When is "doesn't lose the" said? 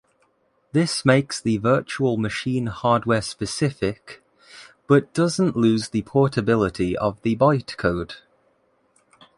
5.13-6.01